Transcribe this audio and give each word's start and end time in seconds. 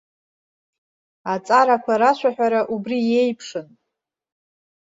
Аҵарақәа 1.33 1.93
рашәаҳәара 2.01 2.61
убри 2.73 2.99
иеиԥшын. 3.09 3.67